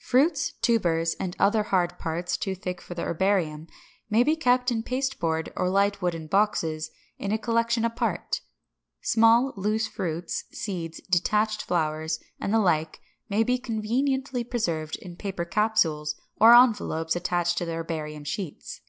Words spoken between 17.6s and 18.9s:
the herbarium sheets.